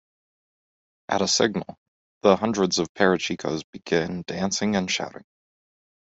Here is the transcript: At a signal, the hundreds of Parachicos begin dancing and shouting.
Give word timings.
At 1.09 1.21
a 1.21 1.27
signal, 1.27 1.77
the 2.23 2.35
hundreds 2.35 2.79
of 2.79 2.91
Parachicos 2.95 3.61
begin 3.71 4.23
dancing 4.25 4.75
and 4.75 4.89
shouting. 4.89 5.21